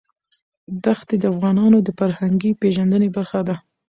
ښتې 0.99 1.15
د 1.19 1.23
افغانانو 1.33 1.77
د 1.83 1.89
فرهنګي 1.99 2.51
پیژندنې 2.61 3.09
برخه 3.15 3.39
ده. 3.47 3.55